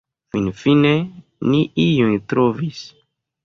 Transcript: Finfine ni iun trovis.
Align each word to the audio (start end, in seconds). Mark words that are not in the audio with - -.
Finfine 0.35 0.93
ni 1.51 1.61
iun 1.87 2.19
trovis. 2.33 2.85